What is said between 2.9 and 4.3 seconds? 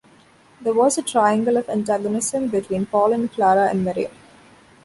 and Clara and Miriam.